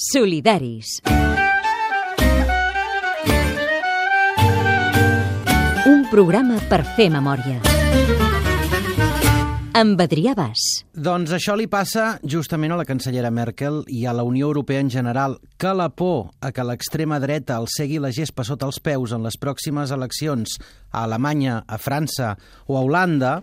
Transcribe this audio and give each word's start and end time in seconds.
Solidaris. 0.00 1.02
Un 5.84 6.06
programa 6.08 6.56
per 6.70 6.86
fer 6.96 7.10
memòria. 7.12 7.58
Amb 9.76 10.00
Adrià 10.00 10.32
Bas. 10.38 10.62
Doncs 10.96 11.34
això 11.36 11.52
li 11.52 11.68
passa 11.68 12.14
justament 12.24 12.72
a 12.72 12.78
la 12.80 12.86
cancellera 12.88 13.28
Merkel 13.28 13.82
i 13.92 14.06
a 14.08 14.14
la 14.16 14.24
Unió 14.24 14.48
Europea 14.48 14.80
en 14.80 14.88
general, 14.88 15.36
que 15.60 15.74
la 15.76 15.90
por 15.92 16.30
a 16.40 16.48
que 16.48 16.64
l'extrema 16.64 17.20
dreta 17.20 17.60
el 17.60 17.68
segui 17.68 18.00
la 18.00 18.10
gespa 18.10 18.46
sota 18.48 18.70
els 18.72 18.80
peus 18.80 19.12
en 19.12 19.20
les 19.28 19.36
pròximes 19.36 19.92
eleccions 19.92 20.56
a 20.90 21.04
Alemanya, 21.04 21.60
a 21.68 21.76
França 21.76 22.38
o 22.66 22.80
a 22.80 22.86
Holanda 22.88 23.42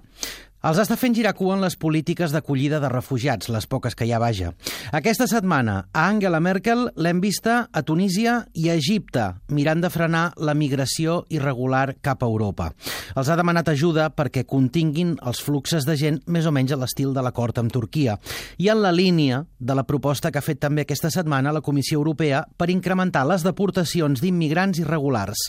els 0.68 0.80
està 0.82 0.98
fent 1.00 1.14
girar 1.16 1.32
cua 1.38 1.56
en 1.56 1.62
les 1.64 1.78
polítiques 1.80 2.34
d'acollida 2.34 2.82
de 2.84 2.90
refugiats, 2.92 3.48
les 3.54 3.68
poques 3.72 3.96
que 3.96 4.04
hi 4.04 4.12
ha, 4.12 4.20
vaja. 4.20 4.50
Aquesta 4.92 5.28
setmana, 5.32 5.78
a 5.96 6.08
Angela 6.12 6.42
Merkel 6.44 6.90
l'hem 7.00 7.22
vista 7.24 7.70
a 7.72 7.84
Tunísia 7.88 8.42
i 8.52 8.68
a 8.68 8.76
Egipte, 8.76 9.30
mirant 9.56 9.80
de 9.84 9.92
frenar 9.94 10.26
la 10.36 10.58
migració 10.58 11.22
irregular 11.32 11.96
cap 12.04 12.24
a 12.24 12.28
Europa. 12.28 12.74
Els 13.16 13.32
ha 13.32 13.40
demanat 13.40 13.72
ajuda 13.72 14.10
perquè 14.12 14.44
continguin 14.44 15.16
els 15.24 15.40
fluxes 15.44 15.88
de 15.88 15.96
gent 15.96 16.20
més 16.28 16.48
o 16.50 16.52
menys 16.52 16.76
a 16.76 16.82
l'estil 16.82 17.16
de 17.16 17.24
l'acord 17.24 17.64
amb 17.64 17.72
Turquia. 17.72 18.18
I 18.60 18.68
en 18.74 18.84
la 18.84 18.92
línia 18.92 19.46
de 19.60 19.76
la 19.78 19.88
proposta 19.88 20.32
que 20.32 20.42
ha 20.42 20.46
fet 20.46 20.60
també 20.60 20.84
aquesta 20.84 21.14
setmana 21.14 21.56
la 21.56 21.64
Comissió 21.64 22.02
Europea 22.02 22.44
per 22.58 22.74
incrementar 22.74 23.24
les 23.30 23.48
deportacions 23.48 24.20
d'immigrants 24.20 24.84
irregulars 24.84 25.48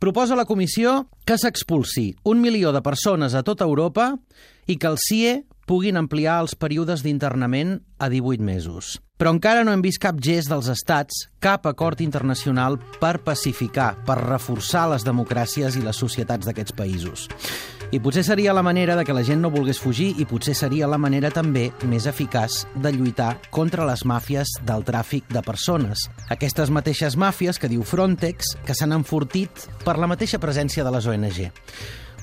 proposa 0.00 0.34
la 0.34 0.48
comissió 0.48 1.04
que 1.28 1.36
s'expulsi 1.38 2.14
un 2.24 2.40
milió 2.40 2.72
de 2.72 2.80
persones 2.82 3.36
a 3.36 3.44
tota 3.44 3.68
Europa 3.68 4.14
i 4.66 4.78
que 4.80 4.88
el 4.88 4.96
CIE 4.98 5.42
puguin 5.68 6.00
ampliar 6.00 6.40
els 6.42 6.56
períodes 6.58 7.04
d'internament 7.04 7.76
a 8.00 8.08
18 8.10 8.42
mesos. 8.42 8.96
Però 9.20 9.30
encara 9.36 9.62
no 9.62 9.74
hem 9.76 9.84
vist 9.84 10.00
cap 10.02 10.16
gest 10.24 10.48
dels 10.50 10.70
estats, 10.72 11.28
cap 11.38 11.68
acord 11.68 12.00
internacional 12.00 12.80
per 12.98 13.20
pacificar, 13.22 13.92
per 14.08 14.16
reforçar 14.24 14.88
les 14.94 15.04
democràcies 15.06 15.76
i 15.76 15.84
les 15.84 16.00
societats 16.00 16.48
d'aquests 16.48 16.74
països. 16.74 17.28
I 17.90 17.98
potser 17.98 18.22
seria 18.22 18.52
la 18.54 18.62
manera 18.62 18.94
de 18.94 19.02
que 19.02 19.14
la 19.16 19.24
gent 19.26 19.40
no 19.42 19.48
volgués 19.50 19.80
fugir 19.82 20.12
i 20.22 20.24
potser 20.30 20.52
seria 20.54 20.86
la 20.86 20.98
manera 20.98 21.26
també 21.34 21.72
més 21.90 22.04
eficaç 22.06 22.60
de 22.78 22.92
lluitar 22.94 23.32
contra 23.50 23.82
les 23.88 24.04
màfies 24.06 24.52
del 24.62 24.84
tràfic 24.86 25.26
de 25.34 25.42
persones. 25.42 26.04
Aquestes 26.30 26.70
mateixes 26.70 27.18
màfies 27.18 27.58
que 27.58 27.66
diu 27.72 27.82
Frontex 27.82 28.54
que 28.62 28.78
s'han 28.78 28.94
enfortit 28.94 29.66
per 29.82 29.96
la 29.98 30.06
mateixa 30.06 30.38
presència 30.38 30.86
de 30.86 30.94
les 30.94 31.10
ONG. 31.10 31.42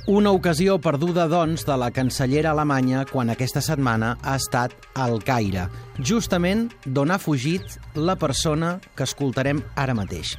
Una 0.08 0.32
ocasió 0.32 0.78
perduda, 0.80 1.28
doncs, 1.28 1.66
de 1.68 1.76
la 1.76 1.92
cancellera 1.92 2.54
alemanya 2.56 3.04
quan 3.12 3.28
aquesta 3.28 3.60
setmana 3.60 4.16
ha 4.24 4.38
estat 4.40 4.72
al 4.96 5.20
Caire, 5.20 5.68
justament 6.00 6.70
d'on 6.86 7.12
ha 7.12 7.20
fugit 7.20 7.76
la 8.00 8.16
persona 8.16 8.78
que 8.96 9.04
escoltarem 9.04 9.60
ara 9.76 10.00
mateix. 10.00 10.38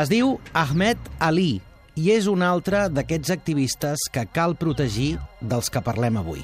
Es 0.00 0.08
diu 0.08 0.38
Ahmed 0.56 1.12
Ali, 1.20 1.58
i 2.00 2.08
és 2.14 2.26
un 2.30 2.40
altre 2.40 2.86
d'aquests 2.88 3.32
activistes 3.34 4.06
que 4.12 4.24
cal 4.32 4.54
protegir 4.56 5.18
dels 5.40 5.68
que 5.68 5.82
parlem 5.84 6.16
avui. 6.16 6.40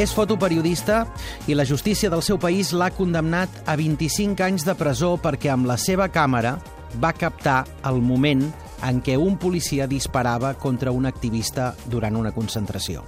És 0.00 0.14
fotoperiodista 0.16 1.02
i 1.50 1.56
la 1.58 1.66
justícia 1.68 2.08
del 2.08 2.22
seu 2.24 2.38
país 2.40 2.70
l'ha 2.72 2.88
condemnat 2.96 3.60
a 3.68 3.74
25 3.76 4.46
anys 4.46 4.64
de 4.64 4.76
presó 4.78 5.16
perquè 5.20 5.50
amb 5.52 5.68
la 5.68 5.76
seva 5.76 6.08
càmera 6.08 6.54
va 7.02 7.12
captar 7.12 7.64
el 7.90 8.00
moment 8.00 8.46
en 8.86 9.02
què 9.04 9.18
un 9.20 9.36
policia 9.36 9.90
disparava 9.90 10.54
contra 10.54 10.94
un 10.96 11.10
activista 11.10 11.74
durant 11.90 12.16
una 12.16 12.32
concentració. 12.32 13.04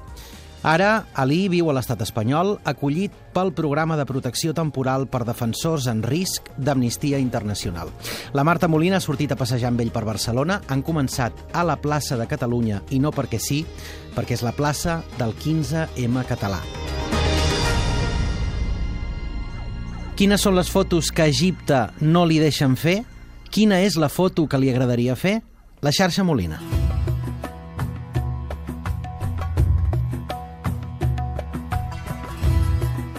Ara, 0.62 1.08
Ali 1.18 1.48
viu 1.50 1.66
a 1.70 1.74
l'estat 1.74 2.05
espanyol, 2.05 2.55
acollit 2.64 3.14
pel 3.34 3.50
programa 3.50 3.96
de 3.98 4.06
protecció 4.06 4.55
temporal 4.55 5.08
per 5.10 5.24
defensors 5.27 5.88
en 5.91 6.04
risc 6.06 6.52
d'Amnistia 6.56 7.19
Internacional. 7.19 7.91
La 8.32 8.44
Marta 8.46 8.69
Molina 8.70 9.00
ha 9.00 9.02
sortit 9.02 9.34
a 9.34 9.38
passejar 9.38 9.72
amb 9.72 9.82
ell 9.82 9.91
per 9.91 10.04
Barcelona. 10.06 10.60
Han 10.70 10.84
començat 10.87 11.34
a 11.53 11.64
la 11.66 11.81
plaça 11.82 12.16
de 12.16 12.28
Catalunya, 12.31 12.82
i 12.94 13.00
no 13.03 13.10
perquè 13.10 13.41
sí, 13.42 13.64
perquè 14.14 14.38
és 14.38 14.44
la 14.47 14.54
plaça 14.54 15.00
del 15.19 15.34
15M 15.34 16.22
català. 16.31 16.62
Quines 20.14 20.44
són 20.44 20.54
les 20.54 20.70
fotos 20.70 21.10
que 21.10 21.26
Egipte 21.26 21.88
no 22.06 22.22
li 22.28 22.38
deixen 22.38 22.76
fer? 22.78 23.00
Quina 23.50 23.81
és 23.82 23.98
la 23.98 24.12
foto 24.12 24.47
que 24.47 24.60
li 24.62 24.70
agradaria 24.70 25.19
fer? 25.19 25.41
La 25.82 25.91
xarxa 25.91 26.22
Molina. 26.22 26.81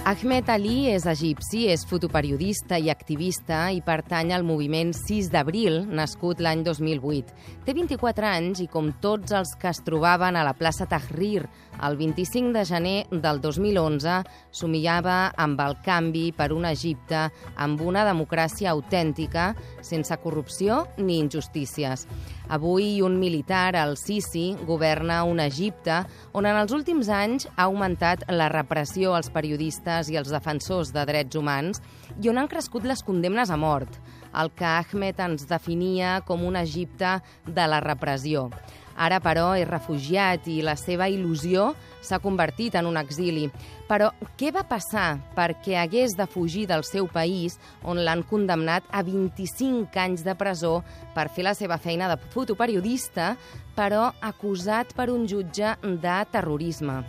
Ahmed 0.06 0.50
Ali 0.52 0.90
és 0.92 1.06
egipci, 1.08 1.62
és 1.72 1.86
fotoperiodista 1.88 2.76
i 2.76 2.90
activista 2.92 3.70
i 3.72 3.78
pertany 3.80 4.34
al 4.36 4.44
moviment 4.44 4.90
6 4.98 5.30
d'abril, 5.32 5.78
nascut 5.96 6.42
l'any 6.44 6.60
2008. 6.66 7.32
Té 7.64 7.72
24 7.72 8.28
anys 8.28 8.66
i, 8.66 8.68
com 8.68 8.90
tots 9.00 9.32
els 9.32 9.54
que 9.62 9.72
es 9.72 9.80
trobaven 9.88 10.36
a 10.36 10.44
la 10.44 10.52
plaça 10.60 10.90
Tahrir 10.92 11.46
el 11.82 11.96
25 11.98 12.52
de 12.52 12.66
gener 12.66 13.08
del 13.10 13.40
2011, 13.42 14.20
somillava 14.52 15.32
amb 15.40 15.64
el 15.64 15.78
canvi 15.86 16.28
per 16.36 16.52
un 16.52 16.68
Egipte 16.68 17.30
amb 17.56 17.82
una 17.82 18.04
democràcia 18.04 18.76
autèntica, 18.76 19.54
sense 19.82 20.20
corrupció 20.20 20.84
ni 20.98 21.18
injustícies. 21.24 22.06
Avui 22.52 23.02
un 23.02 23.16
militar, 23.20 23.78
el 23.80 23.96
Sisi, 23.98 24.52
governa 24.68 25.24
un 25.24 25.40
Egipte 25.40 26.02
on 26.36 26.46
en 26.46 26.60
els 26.60 26.76
últims 26.76 27.08
anys 27.08 27.48
ha 27.56 27.70
augmentat 27.70 28.28
la 28.30 28.50
repressió 28.52 29.16
als 29.16 29.32
periodistes 29.32 29.93
i 30.10 30.18
als 30.20 30.32
defensors 30.34 30.94
de 30.96 31.06
drets 31.10 31.38
humans 31.40 31.82
i 32.22 32.30
on 32.32 32.40
han 32.42 32.50
crescut 32.52 32.86
les 32.90 33.04
condemnes 33.06 33.52
a 33.54 33.58
mort, 33.58 34.00
el 34.34 34.50
que 34.58 34.66
Ahmed 34.66 35.20
ens 35.22 35.46
definia 35.50 36.20
com 36.28 36.46
un 36.46 36.58
Egipte 36.60 37.20
de 37.46 37.68
la 37.70 37.82
repressió. 37.84 38.50
Ara, 38.94 39.18
però, 39.24 39.54
és 39.58 39.68
refugiat 39.68 40.46
i 40.52 40.60
la 40.62 40.76
seva 40.78 41.08
il·lusió 41.10 41.72
s'ha 42.06 42.20
convertit 42.22 42.76
en 42.78 42.86
un 42.86 43.00
exili. 43.00 43.48
Però 43.90 44.12
què 44.38 44.52
va 44.54 44.66
passar 44.70 45.18
perquè 45.38 45.80
hagués 45.82 46.14
de 46.18 46.28
fugir 46.30 46.68
del 46.70 46.86
seu 46.86 47.08
país, 47.10 47.58
on 47.82 48.04
l'han 48.06 48.24
condemnat 48.30 48.86
a 48.92 49.02
25 49.06 49.98
anys 50.00 50.24
de 50.26 50.38
presó 50.38 50.82
per 51.16 51.30
fer 51.34 51.48
la 51.50 51.56
seva 51.58 51.80
feina 51.82 52.10
de 52.12 52.20
fotoperiodista, 52.34 53.34
però 53.76 54.08
acusat 54.22 54.94
per 54.96 55.10
un 55.10 55.26
jutge 55.28 55.74
de 55.82 56.18
terrorisme. 56.32 57.00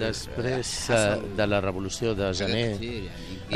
Després 0.00 0.72
eh, 0.90 0.98
de 1.36 1.46
la 1.48 1.60
revolució 1.64 2.14
de 2.14 2.30
gener, 2.36 2.66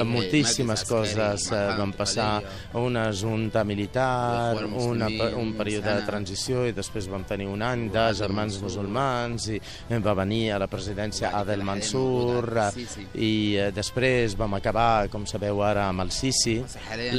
moltíssimes 0.03 0.84
coses 0.89 1.50
eh, 1.53 1.62
van 1.78 1.93
passar. 1.97 2.43
Una 2.75 3.11
junta 3.12 3.65
militar, 3.65 4.65
una, 4.65 5.09
un 5.39 5.53
període 5.59 5.93
de 5.93 6.06
transició 6.06 6.65
i 6.67 6.75
després 6.75 7.09
vam 7.11 7.25
tenir 7.28 7.47
un 7.50 7.62
any 7.62 7.87
de 7.94 8.06
germans 8.17 8.59
musulmans 8.62 9.49
i 9.53 9.61
va 10.05 10.17
venir 10.19 10.55
a 10.55 10.59
la 10.62 10.69
presidència 10.71 11.31
Adel 11.39 11.65
Mansour 11.67 12.50
i 13.15 13.56
eh, 13.61 13.71
després 13.75 14.37
vam 14.39 14.56
acabar, 14.59 15.09
com 15.12 15.27
sabeu 15.28 15.62
ara, 15.65 15.89
amb 15.91 16.06
el 16.06 16.12
Sisi. 16.15 16.56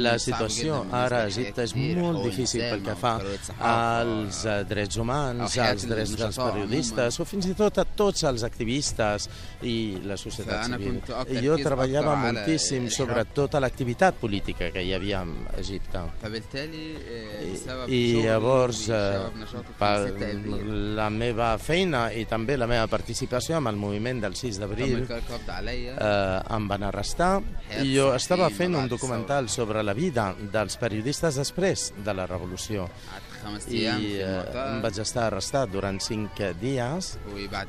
La 0.02 0.18
situació 0.22 0.84
ara 0.92 1.24
a 1.24 1.30
Egipte 1.30 1.66
és 1.66 1.76
molt 1.78 2.24
difícil 2.26 2.66
pel 2.66 2.84
que 2.86 2.98
fa 3.00 3.16
als 3.60 4.44
eh, 4.56 4.64
drets 4.68 4.98
humans, 5.02 5.58
als 5.58 5.86
drets 5.90 6.16
dels 6.20 6.40
periodistes 6.40 7.20
o 7.20 7.26
fins 7.28 7.50
i 7.52 7.56
tot 7.58 7.80
a 7.82 7.86
tots 7.86 8.26
els 8.30 8.46
activistes 8.48 9.28
i 9.66 9.76
la 10.06 10.18
societat 10.20 10.70
civil. 10.72 11.00
Jo 11.44 11.58
treballava 11.62 12.16
moltíssim 12.20 12.90
sobre 12.94 13.26
tota 13.36 13.62
l'activitat 13.64 14.20
política 14.22 14.72
que 14.74 14.84
hi 14.84 14.94
havia 14.96 15.22
a 15.22 15.60
Egipte. 15.62 16.04
I, 17.88 17.96
i 17.96 18.02
llavors, 18.24 18.86
eh, 18.90 19.20
la 20.96 21.10
meva 21.10 21.54
feina 21.62 22.08
i 22.14 22.26
també 22.30 22.58
la 22.58 22.70
meva 22.70 22.88
participació 22.92 23.60
amb 23.60 23.72
el 23.72 23.80
moviment 23.80 24.22
del 24.24 24.36
6 24.38 24.60
d'abril 24.62 25.06
eh, 25.06 26.56
em 26.58 26.68
van 26.72 26.88
arrestar. 26.90 27.34
I 27.82 27.90
jo 27.96 28.12
estava 28.16 28.50
fent 28.54 28.76
un 28.76 28.90
documental 28.92 29.50
sobre 29.50 29.84
la 29.84 29.94
vida 29.98 30.32
dels 30.40 30.78
periodistes 30.82 31.40
després 31.42 31.92
de 32.06 32.14
la 32.14 32.28
revolució 32.30 32.90
i 33.70 33.86
eh, 33.86 34.30
em 34.66 34.82
vaig 34.84 35.00
estar 35.04 35.28
arrestat 35.30 35.72
durant 35.74 36.00
5 36.02 36.54
dies 36.62 37.12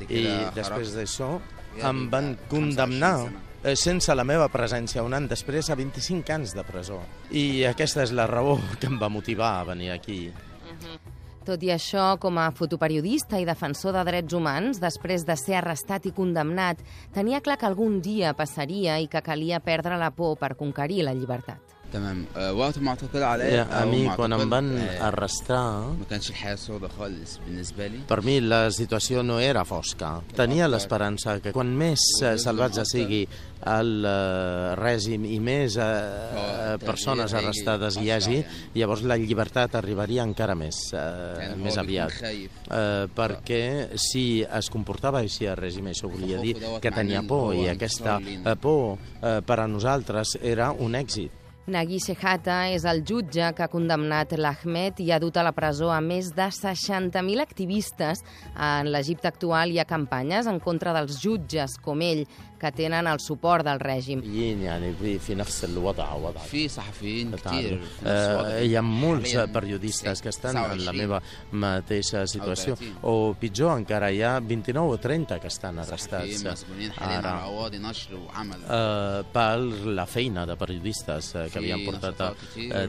i 0.09 0.25
després 0.57 0.95
d'això 0.97 1.37
em 1.85 2.07
van 2.13 2.33
condemnar 2.49 3.17
eh, 3.63 3.75
sense 3.77 4.15
la 4.15 4.25
meva 4.25 4.49
presència 4.53 5.05
un 5.05 5.17
any 5.17 5.29
després 5.29 5.71
a 5.71 5.77
25 5.77 6.33
anys 6.33 6.55
de 6.57 6.65
presó. 6.65 7.03
I 7.31 7.67
aquesta 7.69 8.07
és 8.07 8.15
la 8.17 8.29
raó 8.31 8.57
que 8.81 8.89
em 8.89 8.97
va 9.01 9.13
motivar 9.13 9.59
a 9.61 9.69
venir 9.75 9.91
aquí. 9.93 10.31
-huh. 10.31 10.99
Tot 11.47 11.63
i 11.63 11.71
això, 11.71 12.19
com 12.19 12.41
a 12.43 12.51
fotoperiodista 12.51 13.39
i 13.39 13.45
defensor 13.47 13.93
de 13.95 14.03
drets 14.09 14.35
humans, 14.35 14.81
després 14.83 15.25
de 15.25 15.37
ser 15.37 15.55
arrestat 15.61 16.07
i 16.07 16.11
condemnat, 16.11 16.81
tenia 17.15 17.41
clar 17.41 17.57
que 17.57 17.67
algun 17.67 18.01
dia 18.03 18.35
passaria 18.35 18.99
i 18.99 19.07
que 19.07 19.23
calia 19.23 19.61
perdre 19.61 19.97
la 19.97 20.11
por 20.11 20.37
per 20.39 20.57
conquerir 20.57 21.05
la 21.05 21.15
llibertat. 21.15 21.76
تمام 21.94 22.26
وقت 22.56 22.78
ما 22.80 22.90
اعتقل 22.90 23.24
علي 23.24 23.66
a 23.66 23.86
mi 23.86 24.08
quan 24.16 24.32
em 24.32 24.50
van 24.50 24.68
arrestar 25.02 25.92
ما 26.00 26.06
كانش 26.10 26.30
الحياه 26.30 26.56
سوداء 26.56 26.90
خالص 26.90 27.40
بالنسبه 27.46 27.88
لي 27.88 28.00
per 28.10 28.22
mi 28.24 28.40
la 28.40 28.72
situació 28.72 29.24
no 29.24 29.40
era 29.40 29.66
fosca. 29.66 30.22
Tenia 30.36 30.68
l'esperança 30.72 31.40
que 31.44 31.52
quan 31.52 31.68
més 31.84 32.00
eh, 32.24 32.38
salvatge 32.38 32.86
sigui 32.86 33.28
el 33.78 33.90
eh, 34.06 34.76
règim 34.80 35.26
i 35.28 35.40
més 35.44 35.76
eh, 35.76 36.78
persones 36.80 37.36
arrestades 37.40 38.00
hi 38.00 38.10
hagi, 38.16 38.40
llavors 38.80 39.04
la 39.04 39.18
llibertat 39.20 39.76
arribaria 39.82 40.24
encara 40.24 40.56
més, 40.56 40.80
eh, 40.96 41.52
més 41.60 41.76
aviat. 41.78 42.16
Eh, 42.24 43.06
perquè 43.20 43.64
si 44.08 44.26
es 44.48 44.72
comportava 44.72 45.20
així 45.26 45.44
el 45.46 45.60
règim, 45.60 45.92
això 45.92 46.08
volia 46.08 46.40
dir 46.40 46.56
que 46.82 46.96
tenia 47.00 47.22
por 47.28 47.54
i 47.54 47.68
aquesta 47.76 48.18
eh, 48.24 48.56
por 48.56 48.96
eh, 48.96 49.42
per 49.46 49.60
a 49.60 49.68
nosaltres 49.68 50.38
era 50.42 50.72
un 50.72 50.96
èxit. 50.96 51.32
Nagui 51.67 51.99
Shehata 51.99 52.69
és 52.71 52.85
el 52.87 53.01
jutge 53.03 53.49
que 53.59 53.65
ha 53.65 53.71
condemnat 53.73 54.37
l'Ahmed 54.39 55.01
i 55.03 55.09
ha 55.11 55.17
dut 55.19 55.35
a 55.35 55.43
la 55.43 55.51
presó 55.51 55.89
a 55.91 55.99
més 55.99 56.29
de 56.37 56.47
60.000 56.55 57.43
activistes. 57.43 58.23
En 58.55 58.93
l'Egipte 58.95 59.27
actual 59.27 59.75
hi 59.75 59.81
ha 59.83 59.89
campanyes 59.91 60.47
en 60.47 60.61
contra 60.63 60.95
dels 60.95 61.19
jutges 61.25 61.75
com 61.83 62.05
ell, 62.07 62.23
que 62.59 62.73
tenen 62.73 63.07
el 63.07 63.21
suport 63.21 63.65
del 63.67 63.81
règim. 63.81 64.23
Eh, 68.07 68.65
hi 68.67 68.75
ha 68.77 68.83
molts 68.83 69.35
periodistes 69.53 70.23
que 70.25 70.33
estan 70.33 70.57
en 70.63 70.85
la 70.87 70.95
meva 70.97 71.21
mateixa 71.53 72.25
situació, 72.29 72.77
o 73.05 73.35
pitjor 73.39 73.77
encara, 73.77 74.11
hi 74.11 74.23
ha 74.25 74.39
29 74.41 74.97
o 74.97 75.01
30 75.03 75.41
que 75.43 75.51
estan 75.53 75.81
arrestats 75.83 76.45
eh, 76.47 76.91
ara. 76.97 77.35
Eh, 77.47 79.23
per 79.33 79.59
la 80.01 80.07
feina 80.09 80.47
de 80.49 80.57
periodistes 80.57 81.33
que 81.53 81.61
havien 81.61 81.85
portat 81.85 82.25
a 82.27 82.33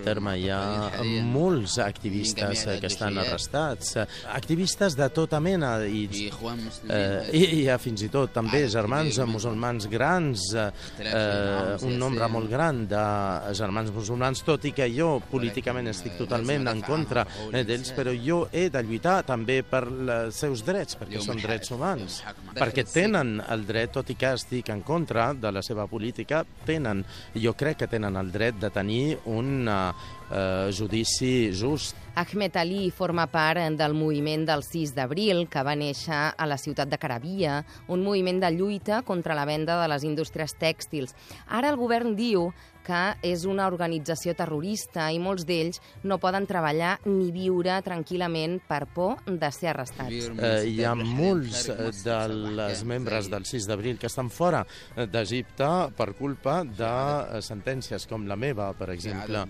terme. 0.04 0.38
Hi 0.38 0.50
ha 0.54 1.04
molts 1.28 1.78
activistes 1.84 2.66
que 2.80 2.88
estan 2.88 3.18
arrestats, 3.20 3.98
activistes 4.32 4.96
de 4.98 5.10
tota 5.12 5.40
mena 5.44 5.76
i, 5.84 6.06
i, 6.08 7.46
i 7.66 7.68
fins 7.82 8.06
i 8.06 8.12
tot 8.14 8.32
també 8.36 8.64
germans 8.72 9.18
musulmans 9.28 9.57
musulmans 9.58 9.88
grans, 9.90 10.54
eh, 10.54 10.72
eh, 11.00 11.78
un 11.82 11.98
nombre 11.98 12.28
molt 12.30 12.50
gran 12.50 12.86
de 12.88 13.54
germans 13.58 13.92
musulmans, 13.92 14.44
tot 14.46 14.64
i 14.66 14.72
que 14.72 14.88
jo 14.94 15.18
políticament 15.32 15.90
estic 15.90 16.18
totalment 16.18 16.68
en 16.70 16.82
contra 16.86 17.26
eh, 17.52 17.64
d'ells, 17.66 17.92
però 17.98 18.14
jo 18.14 18.48
he 18.52 18.70
de 18.70 18.84
lluitar 18.84 19.24
també 19.26 19.64
per 19.64 19.84
els 19.88 20.38
seus 20.38 20.64
drets, 20.64 20.98
perquè 21.00 21.22
són 21.24 21.42
drets 21.42 21.72
humans, 21.72 22.22
perquè 22.54 22.86
tenen 22.86 23.42
el 23.50 23.66
dret, 23.66 23.92
tot 23.98 24.10
i 24.10 24.16
que 24.16 24.34
estic 24.38 24.70
en 24.70 24.84
contra 24.86 25.34
de 25.34 25.52
la 25.52 25.64
seva 25.66 25.88
política, 25.88 26.44
tenen, 26.66 27.04
jo 27.34 27.54
crec 27.58 27.82
que 27.82 27.88
tenen 27.90 28.18
el 28.18 28.32
dret 28.32 28.60
de 28.62 28.70
tenir 28.70 29.18
un 29.26 29.68
eh, 29.68 29.94
eh, 30.32 30.70
judici 30.72 31.52
just. 31.54 32.07
Ahmed 32.18 32.56
Ali 32.58 32.90
forma 32.90 33.28
part 33.30 33.76
del 33.78 33.94
moviment 33.94 34.42
del 34.48 34.64
6 34.66 34.96
d'abril, 34.98 35.44
que 35.54 35.62
va 35.62 35.76
néixer 35.78 36.18
a 36.34 36.48
la 36.50 36.56
ciutat 36.58 36.90
de 36.90 36.98
Carabia, 36.98 37.60
un 37.94 38.02
moviment 38.02 38.40
de 38.42 38.50
lluita 38.56 39.04
contra 39.06 39.36
la 39.38 39.46
venda 39.46 39.76
de 39.78 39.86
les 39.92 40.02
indústries 40.02 40.56
tèxtils. 40.58 41.14
Ara 41.46 41.70
el 41.70 41.78
govern 41.78 42.16
diu 42.18 42.48
que 42.88 43.02
és 43.28 43.44
una 43.50 43.68
organització 43.68 44.34
terrorista 44.38 45.10
i 45.12 45.20
molts 45.20 45.46
d'ells 45.48 45.82
no 46.08 46.20
poden 46.24 46.48
treballar 46.48 46.96
ni 47.06 47.30
viure 47.36 47.76
tranquil·lament 47.84 48.60
per 48.68 48.86
por 48.94 49.20
de 49.28 49.52
ser 49.52 49.72
arrestats. 49.74 50.30
Eh, 50.38 50.54
hi 50.72 50.86
ha 50.86 50.94
molts 50.98 51.68
eh, 51.74 51.92
dels 52.06 52.84
membres 52.88 53.30
del 53.32 53.46
6 53.48 53.68
d'abril 53.70 54.00
que 54.00 54.10
estan 54.10 54.32
fora 54.34 54.64
eh, 54.96 55.06
d'Egipte 55.06 55.72
per 55.98 56.12
culpa 56.18 56.62
de 56.64 56.94
eh, 56.94 57.42
sentències 57.44 58.08
com 58.10 58.28
la 58.30 58.40
meva, 58.40 58.72
per 58.78 58.92
exemple. 58.96 59.44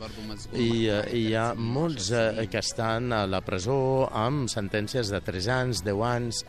I 0.58 0.70
eh, 0.90 1.02
hi 1.18 1.26
ha 1.38 1.52
molts 1.58 2.12
eh, 2.12 2.48
que 2.52 2.62
estan 2.64 3.14
a 3.14 3.26
la 3.30 3.44
presó 3.46 3.80
amb 4.12 4.50
sentències 4.52 5.12
de 5.14 5.22
3 5.24 5.52
anys, 5.58 5.84
10 5.86 6.06
anys, 6.12 6.44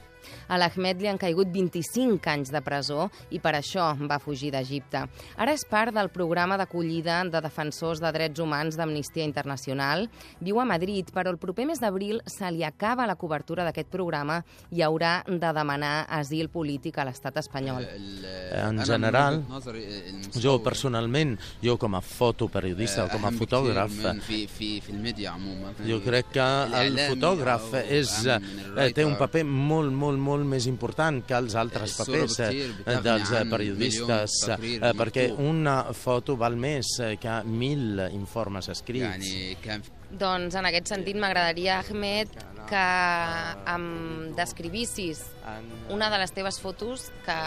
a 0.48 0.58
l'Ahmed 0.60 1.02
li 1.02 1.08
han 1.10 1.20
caigut 1.20 1.50
25 1.52 2.30
anys 2.30 2.52
de 2.54 2.62
presó 2.64 3.08
i 3.30 3.40
per 3.42 3.54
això 3.58 3.90
va 4.08 4.20
fugir 4.22 4.52
d'Egipte. 4.54 5.04
Ara 5.36 5.54
és 5.54 5.64
part 5.68 5.94
del 5.94 6.10
programa 6.14 6.58
d'acollida 6.60 7.20
de 7.28 7.42
defensors 7.44 8.02
de 8.02 8.12
drets 8.14 8.40
humans 8.40 8.76
d'Amnistia 8.78 9.26
Internacional. 9.26 10.08
Viu 10.40 10.60
a 10.60 10.66
Madrid, 10.68 11.12
però 11.14 11.32
el 11.32 11.40
proper 11.40 11.66
mes 11.68 11.80
d'abril 11.82 12.22
se 12.26 12.50
li 12.52 12.64
acaba 12.64 13.06
la 13.06 13.16
cobertura 13.16 13.64
d'aquest 13.66 13.90
programa 13.92 14.40
i 14.70 14.82
haurà 14.84 15.22
de 15.26 15.52
demanar 15.54 16.06
asil 16.18 16.48
polític 16.52 16.98
a 16.98 17.06
l'estat 17.08 17.38
espanyol. 17.42 17.86
En 18.52 18.82
general, 18.86 19.42
jo 20.38 20.58
personalment, 20.64 21.36
jo 21.62 21.76
com 21.80 21.96
a 21.98 22.02
fotoperiodista 22.04 23.06
o 23.06 23.12
com 23.12 23.28
a 23.28 23.32
fotògraf, 23.40 23.94
jo 25.88 26.00
crec 26.04 26.32
que 26.36 26.48
el 26.82 26.98
fotògraf 27.12 27.74
és, 27.84 28.14
eh, 28.26 28.90
té 28.94 29.04
un 29.06 29.16
paper 29.20 29.44
molt, 29.48 29.92
molt 29.92 30.17
molt, 30.18 30.38
molt 30.38 30.50
més 30.54 30.66
important 30.70 31.20
que 31.26 31.36
els 31.38 31.56
altres 31.58 31.96
papers 31.98 32.38
eh, 32.44 32.52
dels 33.04 33.32
eh, 33.32 33.44
periodistes, 33.50 34.36
eh, 34.48 34.76
eh 34.78 34.92
perquè 34.98 35.28
una 35.34 35.80
foto 35.96 36.36
val 36.36 36.56
més 36.56 36.94
eh, 37.02 37.16
que 37.20 37.40
mil 37.44 38.02
informes 38.12 38.70
escrits. 38.74 39.32
Doncs 40.08 40.56
en 40.56 40.68
aquest 40.70 40.88
sentit 40.94 41.18
m'agradaria, 41.20 41.82
Ahmed, 41.82 42.32
que 42.69 42.85
em 43.75 44.35
descrivissis 44.35 45.19
una 45.89 46.09
de 46.09 46.17
les 46.17 46.31
teves 46.31 46.59
fotos 46.59 47.11
que, 47.25 47.39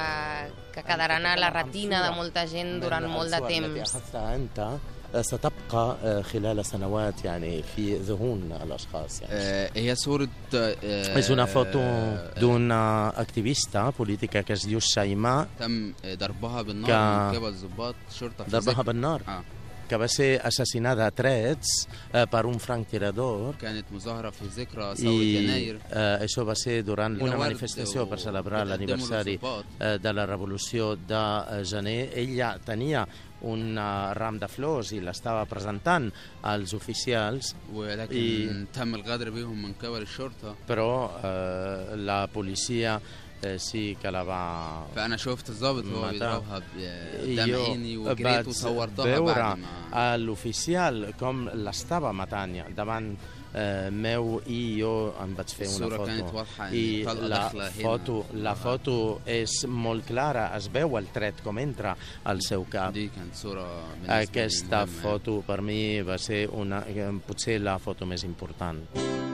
que 0.75 0.83
quedaran 0.83 1.25
a 1.27 1.37
la 1.37 1.51
retina 1.51 2.03
de 2.05 2.11
molta 2.15 2.47
gent 2.47 2.81
durant 2.83 3.07
molt 3.09 3.31
de 3.33 3.41
temps. 3.49 3.97
أنت 4.15 4.79
ستبقى 5.21 5.97
آه، 6.05 6.23
خلال 6.23 6.65
سنوات 6.67 7.25
يعني 7.25 7.63
في 7.63 7.97
ذهون 7.97 8.59
الأشخاص 8.63 9.21
يعني. 9.23 9.35
آه، 9.35 9.71
هي 9.75 9.95
صورة 9.95 10.29
آه، 10.55 11.21
És 11.21 11.31
una 11.31 11.47
foto 11.47 11.77
آه، 11.79 12.35
d'una 12.41 13.13
activista 13.17 13.93
política 13.93 14.43
que 14.43 14.53
es 14.53 14.67
diu 14.67 14.81
Shaima 14.81 15.47
تم 15.59 15.93
ضربها 16.07 16.63
بالنار 16.63 16.91
ك- 16.91 17.35
من 17.35 17.39
قبل 17.39 17.55
ضباط 17.55 17.95
شرطة 18.21 18.45
في 18.45 18.51
ضربها 18.51 18.73
ذكر. 18.75 18.83
بالنار 18.83 19.23
آه. 19.29 19.43
que 19.91 19.97
va 19.97 20.09
ser 20.09 20.41
assassinada 20.43 21.07
a 21.07 21.11
trets 21.15 21.87
eh, 22.13 22.27
per 22.27 22.45
un 22.47 22.59
franctirador 22.59 23.55
كانت 23.61 23.85
مظاهرة 23.93 24.31
في 24.31 24.45
ذكرى 24.47 24.95
ثورة 24.95 25.23
i 25.23 25.37
يناير 25.37 25.79
eh, 25.91 26.27
això 26.27 26.43
va 26.45 26.55
ser 26.55 26.83
durant 26.83 27.15
una 27.21 27.25
Una 27.35 27.37
manifestació 27.37 28.07
per 28.11 28.19
celebrar 28.19 28.63
o- 28.63 28.69
l'aniversari 28.71 29.37
قدموا 29.39 29.63
eh, 29.81 29.99
de 29.99 30.13
la 30.13 30.27
revolució 30.27 30.97
de 30.97 31.15
eh, 31.15 31.65
gener. 31.65 32.11
Ella 32.15 32.59
tenia 32.65 33.07
un 33.43 33.79
eh, 33.79 34.15
ram 34.15 34.39
de 34.39 34.49
flors 34.49 34.91
i 34.93 34.99
l'estava 35.01 35.45
presentant 35.47 36.11
als 36.43 36.73
oficials, 36.75 37.55
ولكن 37.75 38.17
i- 38.17 38.67
تم 38.75 38.95
الغدر 38.95 39.31
بهم 39.31 39.63
من 39.63 39.73
قبل 39.83 40.03
الشرطة 40.03 40.55
però 40.67 41.11
eh, 41.23 41.97
la 41.97 42.27
policia 42.33 43.01
eh, 43.43 43.59
sí 43.59 43.97
que 44.03 44.11
la 44.11 44.23
va 44.25 44.87
فأنا 44.97 45.17
شفت 45.17 45.49
الضابط 45.51 45.85
وهو 45.85 46.11
matar. 46.11 46.13
بيضربها 46.13 46.59
I 46.59 47.23
قدام 47.23 47.49
jo 47.51 47.69
عيني 47.69 47.97
وجريت 47.97 48.45
vaig 48.45 48.49
وصورتها 48.49 49.05
veure 49.17 49.35
بعد 49.37 49.59
ما 49.59 49.67
a 49.93 50.19
l'oficial 50.19 51.13
com 51.21 51.49
l'estava 51.55 52.13
matant 52.13 52.75
davant 52.77 53.17
eh, 53.55 53.91
meu 53.91 54.41
i 54.47 54.61
jo 54.81 55.15
em 55.23 55.35
vaig 55.37 55.49
fer 55.59 55.67
una 55.69 55.87
الصورة 55.87 56.07
كانت 56.07 56.29
foto 56.31 56.35
واضحة 56.35 56.71
i 56.71 56.75
إن 56.75 57.05
طلقة 57.07 57.29
la 57.29 57.29
داخلة 57.29 57.69
هنا 57.69 57.83
foto, 57.83 58.25
la 58.35 58.55
foto 58.55 59.21
és 59.27 59.67
molt 59.69 60.07
clara, 60.07 60.57
es 60.57 60.69
veu 60.73 60.97
el 60.99 61.07
tret 61.13 61.41
com 61.45 61.59
entra 61.59 61.97
al 62.25 62.41
seu 62.41 62.65
cap. 62.71 62.93
دي 62.93 63.09
كانت 63.09 63.35
صورة 63.35 63.67
بالنسبة 63.93 64.15
لي 64.17 64.27
Aquesta 64.27 64.87
مهمة. 64.87 65.03
foto 65.03 65.43
per 65.47 65.61
mi 65.63 66.03
va 66.03 66.19
ser 66.19 66.49
una, 66.53 66.79
eh, 66.89 67.13
potser 67.29 67.61
la 67.61 67.79
foto 67.79 68.07
més 68.07 68.23
important. 68.25 69.30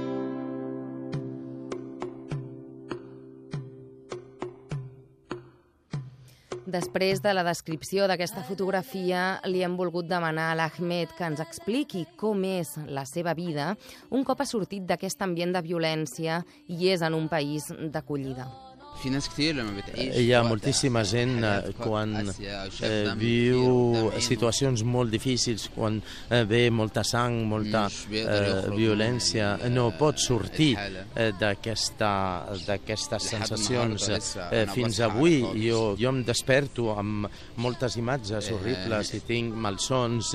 Després 6.77 7.23
de 7.25 7.31
la 7.33 7.41
descripció 7.41 8.05
d'aquesta 8.05 8.43
fotografia, 8.45 9.39
li 9.49 9.63
hem 9.65 9.77
volgut 9.79 10.05
demanar 10.05 10.51
a 10.51 10.57
l'Ahmed 10.59 11.15
que 11.17 11.25
ens 11.25 11.41
expliqui 11.41 12.03
com 12.21 12.45
és 12.45 12.75
la 12.93 13.07
seva 13.09 13.33
vida 13.33 13.71
un 14.13 14.27
cop 14.27 14.45
ha 14.45 14.49
sortit 14.51 14.85
d'aquest 14.85 15.25
ambient 15.25 15.57
de 15.57 15.65
violència 15.65 16.43
i 16.67 16.93
és 16.93 17.01
en 17.01 17.17
un 17.17 17.25
país 17.33 17.71
d'acollida. 17.73 18.66
Fi 18.97 19.11
nas. 19.13 19.27
Eh, 19.37 20.21
hi 20.23 20.31
ha 20.33 20.41
moltíssima 20.43 21.03
gent 21.05 21.43
eh, 21.43 21.73
quan 21.77 22.15
eh, 22.17 23.11
viu 23.19 24.09
situacions 24.23 24.81
molt 24.87 25.11
difícils, 25.13 25.67
quan 25.75 25.99
eh, 26.01 26.43
ve 26.49 26.63
molta 26.73 27.03
sang, 27.05 27.43
molta 27.45 27.85
eh, 28.09 28.71
violència, 28.73 29.51
no 29.69 29.91
pot 29.99 30.17
sortir 30.21 30.71
eh, 30.79 31.29
d'aquestes 31.37 33.27
sensacions 33.29 34.07
eh, 34.09 34.19
eh 34.61 34.65
fins 34.73 35.01
avui. 35.05 35.43
Jo, 35.61 35.93
jo 35.99 36.09
em 36.09 36.23
desperto 36.25 36.89
amb 36.97 37.29
moltes 37.61 37.99
imatges 38.01 38.49
horribles 38.55 39.13
i 39.13 39.21
tinc 39.27 39.53
malsons 39.53 40.33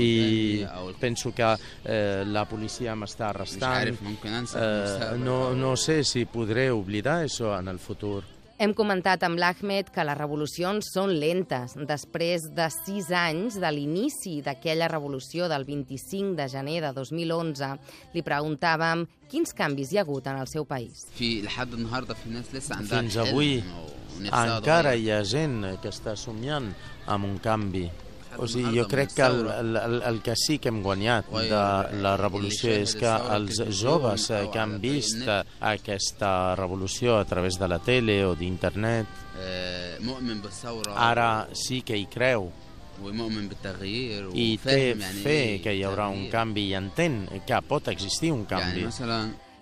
i 0.00 0.66
penso 0.98 1.30
que 1.36 1.52
eh, 1.84 2.24
la 2.26 2.46
policia 2.50 2.96
m'està 2.98 3.30
arrestant. 3.30 3.94
Eh, 3.94 5.16
no, 5.22 5.54
no 5.54 5.76
sé 5.76 6.02
si 6.02 6.26
podré 6.26 6.70
oblidar 6.74 7.20
això 7.28 7.54
en 7.58 7.70
el 7.70 7.78
futur 7.78 7.99
futur. 8.00 8.24
Hem 8.60 8.74
comentat 8.76 9.22
amb 9.24 9.38
l'Ahmed 9.40 9.88
que 9.88 10.04
les 10.04 10.18
revolucions 10.18 10.84
són 10.92 11.14
lentes. 11.16 11.72
Després 11.88 12.42
de 12.52 12.66
sis 12.68 13.08
anys 13.08 13.56
de 13.56 13.70
l'inici 13.72 14.42
d'aquella 14.44 14.84
revolució 14.92 15.48
del 15.48 15.64
25 15.64 16.36
de 16.36 16.44
gener 16.52 16.82
de 16.84 16.92
2011, 16.92 17.70
li 18.12 18.22
preguntàvem 18.22 19.06
quins 19.32 19.56
canvis 19.56 19.92
hi 19.92 19.96
ha 19.96 20.04
hagut 20.04 20.28
en 20.28 20.36
el 20.42 20.46
seu 20.46 20.68
país. 20.68 21.08
Fins 21.16 23.16
avui 23.16 23.64
encara 24.28 24.92
hi 24.92 25.08
ha 25.08 25.24
gent 25.24 25.80
que 25.80 25.88
està 25.88 26.12
somiant 26.12 26.68
amb 27.08 27.24
un 27.24 27.40
canvi. 27.40 27.88
O 28.40 28.48
sigui, 28.48 28.78
jo 28.78 28.86
crec 28.88 29.12
que 29.12 29.26
el, 29.26 29.40
el, 29.52 29.96
el 30.08 30.20
que 30.24 30.32
sí 30.36 30.58
que 30.58 30.70
hem 30.72 30.80
guanyat 30.82 31.28
de 31.28 31.64
la 32.00 32.14
revolució 32.16 32.72
és 32.72 32.94
que 32.96 33.10
els 33.36 33.60
joves 33.82 34.30
eh, 34.32 34.46
que 34.52 34.62
han 34.62 34.78
vist 34.80 35.20
eh, 35.26 35.42
aquesta 35.72 36.56
revolució 36.56 37.18
a 37.20 37.26
través 37.28 37.60
de 37.60 37.68
la 37.68 37.80
tele 37.84 38.22
o 38.24 38.32
d'internet 38.38 39.20
ara 40.96 41.48
sí 41.52 41.82
que 41.82 41.96
hi 41.96 42.06
creu. 42.06 42.50
I 44.36 44.48
té 44.60 44.80
fe 45.22 45.60
que 45.64 45.72
hi 45.72 45.84
haurà 45.88 46.10
un 46.12 46.26
canvi 46.32 46.66
i 46.68 46.74
entén 46.76 47.22
que 47.46 47.60
pot 47.64 47.88
existir 47.88 48.32
un 48.34 48.44
canvi. 48.44 48.84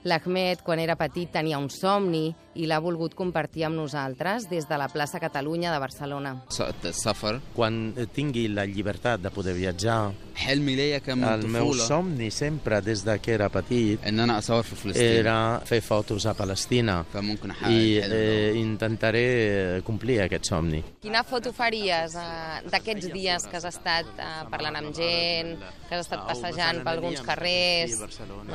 L'Ahmed, 0.08 0.62
quan 0.64 0.80
era 0.82 0.97
petit, 0.99 1.30
tenia 1.35 1.58
un 1.58 1.68
somni 1.70 2.32
i 2.57 2.65
l'ha 2.65 2.79
volgut 2.79 3.15
compartir 3.15 3.65
amb 3.65 3.75
nosaltres 3.75 4.50
des 4.50 4.67
de 4.69 4.77
la 4.77 4.88
plaça 4.88 5.19
Catalunya 5.19 5.71
de 5.73 5.79
Barcelona. 5.79 6.35
سقط 6.50 6.85
السفر 6.85 7.39
Quan 7.55 7.93
tingui 8.13 8.47
la 8.47 8.65
llibertat 8.65 9.19
de 9.21 9.29
poder 9.29 9.53
viatjar, 9.53 10.12
حلمي 10.35 10.75
ليا 10.75 10.97
كان 10.97 11.17
من 11.17 11.23
el 11.23 11.47
meu 11.47 11.71
الطفوله 11.71 11.88
somni 11.88 12.31
sempre 12.31 12.81
des 12.81 13.03
de 13.05 13.19
que 13.19 13.31
era 13.31 13.50
petit 13.50 14.07
ان 14.07 14.19
انا 14.19 14.38
اصور 14.38 14.63
في 14.63 14.75
فلسطين 14.75 15.25
era 15.25 15.62
fer 15.65 15.81
fotos 15.81 16.25
a 16.25 16.33
Palestina 16.33 17.05
فممكن 17.13 17.51
احقق 17.51 17.67
i 17.69 17.97
الحلم 17.97 18.12
eh, 18.12 18.53
ده. 18.53 18.59
intentaré 18.59 19.81
complir 19.83 20.21
aquest 20.21 20.45
somni. 20.45 20.83
Quina 21.01 21.23
foto 21.23 21.51
faries 21.53 22.15
eh, 22.15 22.69
d'aquests 22.71 23.07
dies 23.17 23.41
que 23.50 23.57
has 23.57 23.65
estat 23.73 24.05
eh, 24.17 24.43
parlant 24.53 24.75
amb 24.81 24.91
gent, 25.01 25.51
que 25.88 25.93
has 25.95 26.01
estat 26.05 26.21
passejant 26.31 26.77
per 26.85 26.91
alguns 26.95 27.21
carrers, 27.29 27.91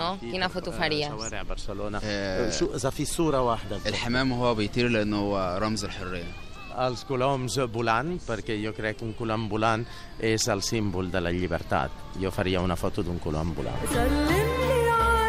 no? 0.01 0.09
Quina 0.33 0.49
foto 0.49 0.71
faries? 0.73 1.09
شوارع 1.09 1.43
برشلونة 1.43 2.01
آه. 2.05 2.51
شو 2.51 2.75
إذا 2.75 2.91
في 2.91 3.05
صورة 3.05 3.41
واحدة 3.43 3.77
الحمام 3.93 4.33
وهو 4.33 4.55
بيطير 4.55 4.89
لانه 4.89 5.17
هو 5.17 5.59
رمز 5.63 5.85
الحريه 5.85 6.49
els 6.79 7.01
coloms 7.03 7.57
volant, 7.75 8.13
perquè 8.23 8.55
jo 8.63 8.71
crec 8.71 9.01
que 9.01 9.05
un 9.05 9.15
colom 9.19 9.49
volant 9.51 9.83
és 10.23 10.45
el 10.47 10.63
símbol 10.63 11.11
de 11.11 11.21
la 11.21 11.33
llibertat. 11.35 11.91
Jo 12.23 12.31
faria 12.31 12.63
una 12.63 12.77
foto 12.77 13.03
d'un 13.03 13.19
colom 13.19 13.51
volant. 13.57 13.83
سلمني 13.91 14.91
عليه 14.91 15.29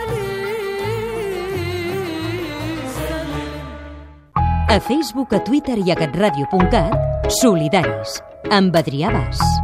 A 4.70 4.80
Facebook, 4.80 5.34
a 5.34 5.40
Twitter 5.44 5.80
i 5.82 5.90
a 5.90 5.96
catradio.cat, 5.98 6.94
solidaris, 7.42 8.20
amb 8.54 8.78
Adrià 8.78 9.10
Bas. 9.10 9.63